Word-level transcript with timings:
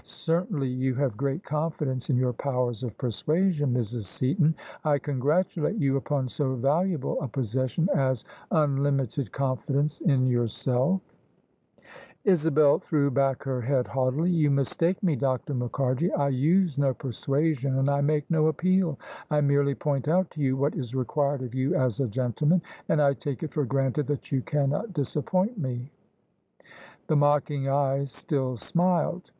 Certainly 0.03 0.69
you 0.69 0.95
have 0.95 1.15
great 1.15 1.43
confidence 1.43 2.09
in 2.09 2.17
your 2.17 2.33
powers 2.33 2.81
of 2.81 2.97
persuasion, 2.97 3.71
Mrs. 3.71 4.05
Seaton: 4.05 4.55
I 4.83 4.97
congratulate 4.97 5.75
you 5.77 5.97
upon 5.97 6.27
so 6.27 6.55
valuable 6.55 7.21
a 7.21 7.27
posses 7.27 7.69
sion 7.73 7.87
as 7.93 8.25
unlimited 8.49 9.31
confidence 9.31 9.99
in 10.01 10.25
yourself." 10.25 11.01
THE 11.05 11.83
SUBJECTION 11.83 12.15
Isabel 12.25 12.79
threw 12.79 13.11
back 13.11 13.43
her 13.43 13.61
head 13.61 13.85
hau^tily. 13.85 14.33
"You 14.33 14.49
mistake 14.49 15.03
me, 15.03 15.15
Dr. 15.15 15.53
Mukharji: 15.53 16.09
I 16.17 16.29
use 16.29 16.79
no 16.79 16.95
persuasion 16.95 17.77
and 17.77 17.87
I 17.87 18.01
make 18.01 18.27
no 18.31 18.47
appeal. 18.47 18.97
I 19.29 19.39
merely 19.41 19.75
point 19.75 20.07
out 20.07 20.31
to 20.31 20.41
you 20.41 20.57
what 20.57 20.73
is 20.73 20.95
required 20.95 21.43
of 21.43 21.53
you 21.53 21.75
as 21.75 21.99
a 21.99 22.07
gentleman, 22.07 22.63
and 22.89 22.99
I 22.99 23.13
take 23.13 23.43
it 23.43 23.53
for 23.53 23.65
granted 23.65 24.07
that 24.07 24.31
you 24.31 24.41
cannot 24.41 24.93
disappoint 24.93 25.59
me.'' 25.59 25.91
The 27.05 27.17
mocking 27.17 27.67
eyes 27.67 28.11
still 28.11 28.57
smiled. 28.57 29.29